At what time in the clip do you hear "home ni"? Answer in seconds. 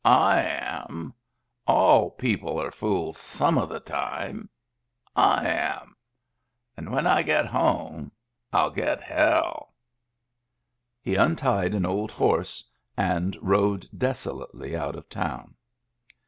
7.45-8.71